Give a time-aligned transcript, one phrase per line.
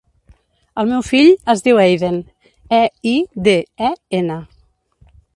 [0.83, 2.17] El meu fill es diu Eiden:
[2.77, 2.79] e,
[3.11, 3.13] i,
[3.49, 3.53] de,
[3.91, 4.39] e, ena.